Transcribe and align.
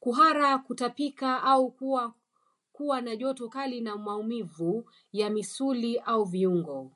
Kuhara 0.00 0.58
kutapika 0.58 1.42
au 1.42 1.70
kuwa 1.70 2.14
kuwa 2.72 3.00
na 3.00 3.16
joto 3.16 3.48
kali 3.48 3.80
na 3.80 3.96
maumivu 3.96 4.90
ya 5.12 5.30
misuli 5.30 5.98
au 5.98 6.24
viungo 6.24 6.92